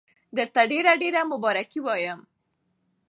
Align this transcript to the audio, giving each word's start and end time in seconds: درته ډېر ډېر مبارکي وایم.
درته 0.37 0.61
ډېر 0.71 0.85
ډېر 1.01 1.15
مبارکي 1.31 1.79
وایم. 1.83 2.19